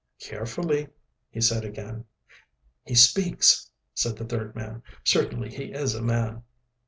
"Carefully," 0.19 0.87
he 1.29 1.39
said 1.41 1.63
again. 1.63 2.05
"He 2.87 2.95
speaks," 2.95 3.69
said 3.93 4.15
the 4.17 4.25
third 4.25 4.55
man. 4.55 4.81
"Certainly 5.03 5.51
he 5.51 5.73
is 5.73 5.93
a 5.93 6.01
man." 6.01 6.41